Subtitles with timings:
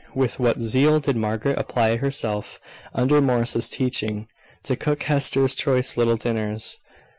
[0.15, 2.59] With what zeal did Margaret apply herself,
[2.91, 4.27] under Morris's teaching,
[4.63, 6.79] to cook Hester's choice little dinners!